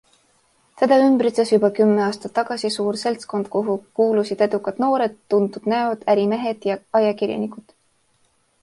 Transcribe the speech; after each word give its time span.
Teda 0.81 0.95
ümbritses 1.09 1.51
juba 1.55 1.69
kümme 1.79 2.01
aastat 2.05 2.33
tagasi 2.39 2.71
suur 2.77 2.99
seltskond, 3.03 3.51
kuhu 3.57 3.77
kuulusid 4.01 4.43
edukad 4.49 4.83
noored, 4.87 5.17
tuntud 5.35 5.71
näod, 5.75 6.11
ärimehed 6.17 6.71
ja 6.73 6.81
ajakirjanikud. 7.03 7.81